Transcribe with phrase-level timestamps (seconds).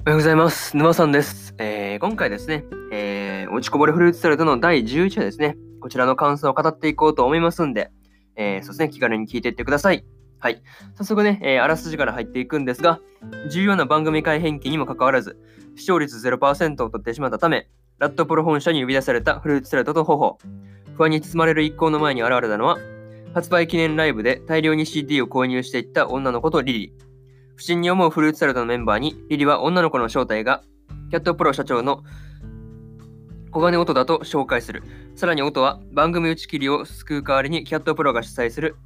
[0.00, 0.74] おはようございます。
[0.78, 1.54] 沼さんです。
[1.58, 7.90] えー今回ですね、えー落ちこぼれフルーツサラダの第11話ですね、こちらの感想を語っていこうと思いますんで、
[8.34, 10.06] えーそうですね、気軽に聞いていってください。
[10.38, 10.62] はい。
[10.94, 12.98] 早速ね、えーあらすじから入っていくんですが、
[13.50, 15.38] 重要な番組改編期にもかかわらず、
[15.76, 20.38] 視聴率0%を取ってしまったため、ラットプロ本社に呼び出されたフルーツサラダと方法。
[20.96, 22.78] 不安に包まれる一行の前に現れたのは、
[23.34, 27.09] 発売記念ライブで大量に CD を購入していった女の子とリリー。
[27.60, 30.62] 不審に思うフルーツサラダのメンバーに、リリは女の子の正体が、
[31.10, 32.02] キャットプロ社長の
[33.50, 34.82] 小金音だと紹介する。
[35.14, 38.76] さらに音は番組打ち切りを救う代わりにキャットプロが主催する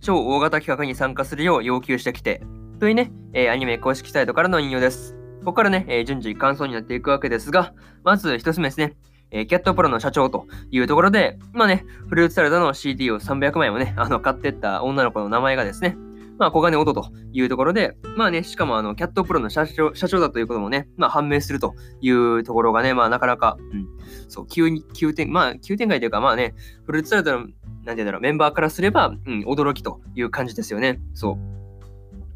[0.00, 2.42] 超大型企画に参加するよう要求してきて、
[2.80, 5.14] というね、えーアニメ公式サイトからの引用です。
[5.38, 7.72] ここからね、えー順次感想になっていくわけですが、
[8.02, 8.96] まず一つ目ですね。
[9.30, 15.96] えーキャットプロの社長というところで、まあね、フルーツサラダの CD を300枚もね、あの買ってった女の子の名前がですね、
[16.42, 23.86] まあ、小金音というところで、まあね、しかもあの、キャットプロの社長社長だということもね、まあ、判明するというところがね、まあ、なかなか、うん、
[24.28, 26.54] そう、急に、急展、まあ、急展開というか、まあね、
[26.84, 27.54] フルーツサラダの、なんてい
[27.92, 30.98] うんだろう、メンバーからすれば、うん、驚きという感じですよね。
[31.14, 31.38] そ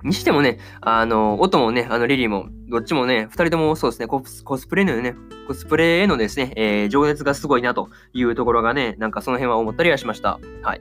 [0.05, 0.07] う。
[0.07, 5.17] にしてもね、あの、音もね、あの、リリーも、どっちもね、二人ともそうですね、コスコスプレのね、
[5.49, 10.39] コスプレへのですね、えー情熱がすごいなというところがね、なんかその辺は思ったりはしました。
[10.62, 10.81] はい。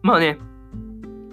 [0.00, 0.38] まあね、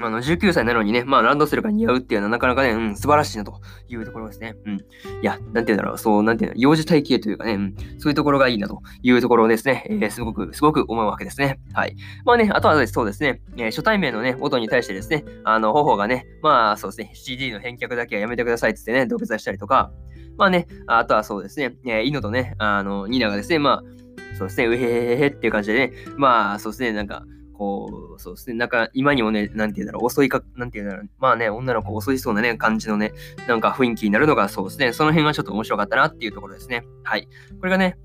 [0.02, 4.56] あの、19歳なのにね、まあ、ランドセルが似合うっていうのはなかなかね、うん、素晴らしいなというところですね。
[4.66, 4.78] うん。
[4.78, 4.84] い
[5.22, 11.60] や、なんていうんだろう、そう、なんていうの、幼児体型というかね、うん、そういうところがいいなというところですね、えーすごく、すごく思うわけですね。
[11.74, 11.96] はい。
[12.26, 19.92] まあね、あとはそうですね、えー初対面のね、音に対してですね、あの、方法がね、まあ、そうですね、CD の返却だけはやめてくださいってってね、土下座したりとか、
[20.38, 27.24] まあね、あとはそうですね、えー、イノとね、あの、ニナがですね、まあ、そうですね、うへへへへっていう感じでね、まあ、そうですね、なんか、
[27.60, 33.12] こう、そうですね、なんか、今にもね、なんて言うんだろう、遅いか、なんて言うんだろう、まあね、女の子遅いそうなね、感じのね、
[33.50, 36.86] なんか雰囲気になるのが、そうですね、その辺がちょっと面白かったなっていうところですね。
[37.04, 37.28] はい。
[37.60, 37.98] これがね、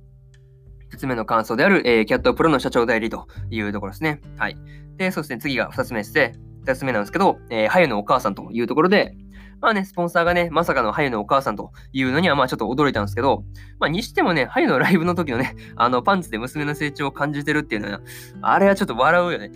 [0.90, 4.20] 一つ目の感想である、えーキャットプロの社長代理というところですね。
[4.36, 4.56] はい。
[4.96, 6.32] で、そうですね、次が2つ目ですね。
[6.64, 9.16] 2つ目なんですけど、えー、ハユのお母さんというところで、
[9.60, 13.44] まあね、スポンサーがね、まさかのハユのお母さんというのには、まあちょっと驚いたんですけど、
[13.78, 18.00] まあにしてもね、ハユのライブの時のね、 あの、パンツで娘の成長を感じてるっていうのは、
[18.42, 19.50] あれはちょっと笑うよね。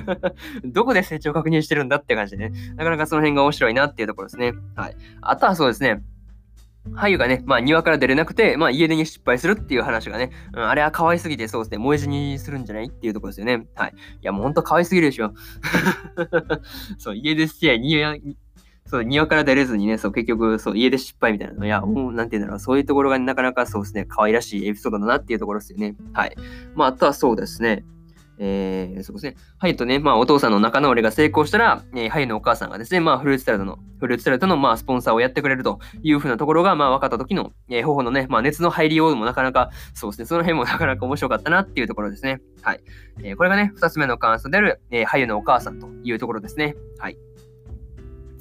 [0.64, 4.52] どこで成長を確認してるんだって感じでね、なかなかその辺が面白いなっていうところですね。
[4.74, 4.96] はい。
[5.20, 6.02] あとはそうですね、
[6.94, 13.66] ハユがね、まあ庭から出れなくて、まあ家出に失敗するっていう話がね、うん、あれは可愛すぎてそうですね、萌え死にするんじゃないっていうところですよね。
[13.74, 13.94] はい。
[13.94, 15.32] いやもうほんと可愛すぎるでしょ。
[16.98, 18.14] そう、家出して、庭、
[18.86, 21.66] そう、庭から出れずにね、そう、結局、そう、家出失敗みたいなの。
[21.66, 25.96] いや、もう、なんて言うんだろう、そういうところがなかなかそうですね、可愛らしいエピソードだなっていうところですよね。
[26.12, 26.36] はい。
[26.74, 27.84] まあ、あとはそうですね、
[28.38, 29.36] えー、そうですね。
[29.58, 42.40] ハイとね、まあ、お父さんの仲直りが成功したら、えー、ハイのお母さんがですね、まあ、フルーツサラダの、フルーツサラダの、まあ、スポンサーをやってくれるというふうなところが、まあ、分かった時の、えー、頬のね、まあ、熱の入りようもなかなか、そうですね、その辺もなかなか面白かったなっていうところですね。
[42.62, 42.80] はい。
[43.22, 46.76] えーこれがね、二つ目の感想である、えー、ハイのお母さんというところですね。
[46.98, 47.18] はい。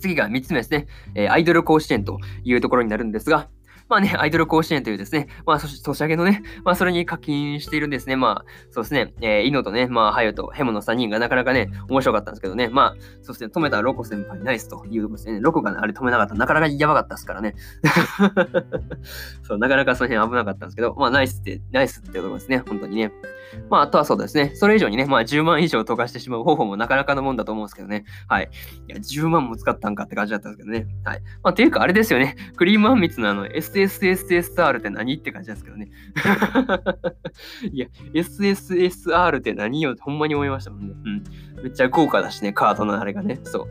[0.06, 0.86] 次が3つ目ですね、
[1.16, 3.50] えアイドル甲子園というところになるんですが、
[3.88, 8.16] まあね、アイドル甲子園というですね、まあ、そして年明けのね、まあ、それに課金しているんですね。
[8.16, 15.40] まあ、そうですね、えー、イノとね、まあ、ハヨとヘモの3人がなかなかね、面白かったんですけどね、まあ、そうですね、止めたロコ先輩ナイスというとこですね。
[15.40, 17.56] ロコがあれ止めなかったなかなかやばかったですからね。
[19.44, 23.12] そう、なかなかその辺危なかったんですけど、まあ、ナイスって、ナイスってころですね、本当にね。
[23.70, 28.06] まあ、あとはそうですね、それ以上にね、まあ、10万以上溶かしてしまう方法もなかなかのもんだと思うんですけどね。
[28.28, 28.50] はい。
[28.88, 30.88] いや、10万も使ったんかって感じだったんですけどね。
[31.04, 31.22] はい。
[31.44, 32.36] まあ、ていうか、あれですよね。
[32.56, 33.48] クリームあんみつのあの、
[33.80, 35.90] SSSSR って何って感じなんですけどね。
[37.72, 40.94] いや、SSSR って何よってほんまに思いましたもんね。
[41.06, 41.24] うん。
[41.64, 43.40] めっちゃ豪華だしね、カードのあれがね。
[43.44, 43.68] そう。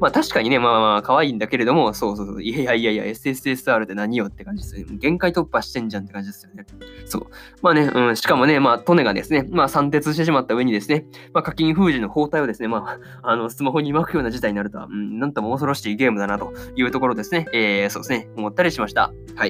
[0.00, 2.42] まあ確かにね、まあまあ可愛いんだけれども、そうそうそう。
[2.42, 4.96] いやいやいやいや、SSSR って何よって感じですよね。
[4.98, 6.66] 限界突破してんじゃんって感じですよね。
[7.06, 7.26] そう。
[7.62, 19.12] まあね、うん、しかもね、まあ、トネがですね、まあ、散鉄してしまった上にですね、まあ、課金封じの包帯をですね、まあ、あの、スマホに巻くような事態になるとは、うん、なんとも恐ろしいゲームだなというところですね、えー、そうですね、思ったりしました。
[19.36, 19.47] はい。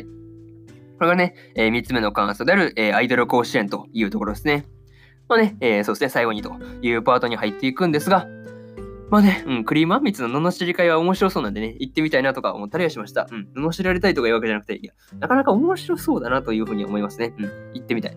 [0.99, 4.67] これがね、えー、3つ目の感想である、えー、アイドル甲子園というところですね。
[5.29, 6.53] まあね、えー、そうですね、最後にと
[6.83, 8.27] いうパートに入っていくんですが、
[9.11, 13.27] まあね、うん、クリームあんみつの罵り会は面白そうなんでね、行ってみたいなとか思ったりはしました。
[13.57, 17.33] うん、罵られたいとかいうわけじゃなくて、いや、なかなか面白そうだなというふうに思いますね。
[17.39, 17.45] うん、
[17.75, 18.17] 行ってみたい。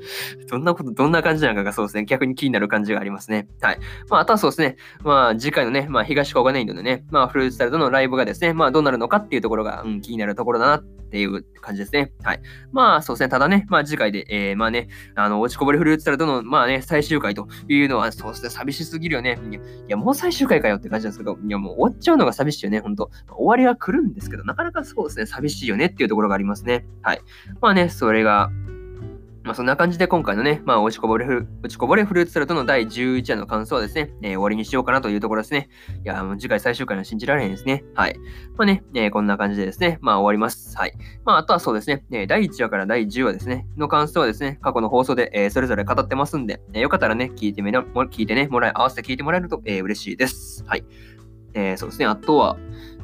[0.48, 3.48] どんなこと、どんな感じなのかがそうですね、逆に気になる感じがありますね。
[3.60, 3.78] はい。
[4.08, 12.12] まあ、あとはそうですね、まあ、次回のね、まあ、東小金井戸のね、まあ、フルーツサラダのライブがですね、まあ、どうなるのかっていうところが、うん、気になるところだなっていう感じですね。
[12.22, 12.40] はい。
[12.70, 19.38] まあ、そうですね、ただね、まあ、次回で、えー、まあね、あの、落ちこぼれフルーツサラダの、まあね、最終回というのは、そうですね、寂しすぎるよね。
[19.50, 23.10] いや、いやもう最終回かよって感じなんですけど、いや、もう終わっちゃうのが寂しいよね、ほんと。
[23.28, 26.86] 終わりは来るんですけど、なかなかそうですね、寂しいよねっていうところがありますね。
[27.02, 27.20] はい。
[27.60, 28.50] まあね、それが、
[29.48, 35.70] まあ、そんな感じで今回のね、まあ、落ちこぼれフ落ちこぼれフルーツサルトの第11話の感想はですね、えー、終わりにしようかなというところですね。
[36.04, 37.82] いや、もう次回最終回は信じられへんですね。
[37.94, 38.18] はい。
[38.58, 40.76] まあね、えー、こんな感じでですね、まあ終わります。
[40.76, 40.92] はい。
[41.24, 50.62] まああとはそうですね、えー、第1話から第10話ですね、の感想はですね、過去の放送で、えー、それぞれ語ってますんで、えー、よかったらね、聞いてみな、聞いてね、もらい、合わせて聞いてもらえると、えー、嬉しいです。
[50.66, 50.84] はい。
[51.54, 52.58] えー、そうですね、あとは、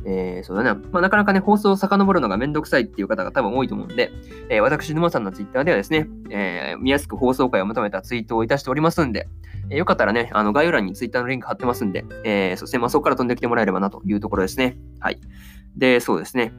[0.07, 0.81] えー、そうだね。
[0.93, 4.13] まあ、なかなかね、放送を遡るのがめんどくさいっていう方が多分多いと思うんで、
[4.49, 9.29] えー、私、沼さんのツイッターではですね、えー、見やすく放送回をまとめたツイートをいたしておりますんで、
[9.71, 14.77] えー、よかったらね、あの概要欄にツイッターのリンク貼ってますんで、えー、そして、まあ、そこから飛んできてもらえればなというところですね。
[15.01, 15.21] はい。
[15.77, 16.53] で、そうですね。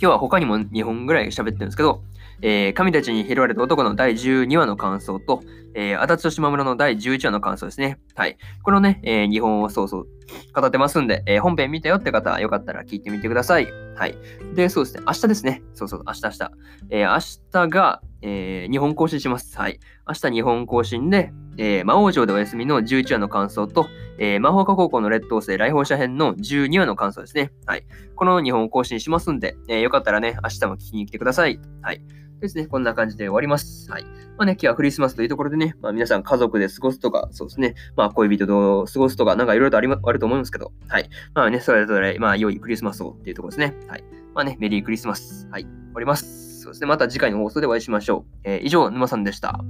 [0.00, 2.02] 今日は他にも2本ぐらい喋ってるんですけど、
[2.42, 5.42] えー、神たちに拾われた男の第12話の感想と、
[5.74, 7.98] えー、足立と島村の第11話の感想ですね。
[8.14, 8.38] はい。
[8.62, 10.08] このね、えー、2本をそうそう
[10.54, 13.68] 語ってますんで、えー、本編見たよって方は、よかったら聞いてみてください。
[13.96, 14.16] はい。
[14.54, 15.62] で、そうですね、明日ですね。
[15.74, 16.50] そうそう、明日明日。
[16.90, 19.56] えー、明日が、えー、日本更新します。
[19.58, 19.78] はい。
[20.06, 23.86] 明日日本更新で、えー、魔王城でお休みの11話の感想と、
[24.18, 27.52] えー、魔法科高校の劣等生来訪者編の12話の感想ですね。
[27.66, 27.84] はい。
[28.16, 31.60] この2本更新しますんで、えー、よかったらね、明日も聞きに来てください。
[31.82, 32.02] はい。
[32.40, 33.90] ですね、こんな感じで終わります。
[33.90, 34.04] はい。
[34.04, 41.08] まあね、今日はクリスマスというところでね、まあ皆さん家族で過ごすとか、そうですね、まあ恋人と過ごすとか、なんかいろいろとあり、ま、あると思うんですけど、はい。
[41.34, 43.74] まあね、それぞれ、まあ良いクリスマスをっていうところですね。
[43.88, 44.04] はい。
[44.34, 45.48] まあね、メリークリスマス。
[45.50, 45.62] はい。
[45.62, 46.62] 終わります。
[46.62, 48.38] そうですね、また次回の放送でお会いしましょう。
[48.44, 49.60] えー、以上、沼さんでした。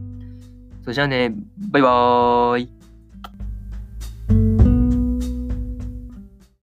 [0.83, 1.35] それじゃあね、
[1.71, 2.80] バイバーイ。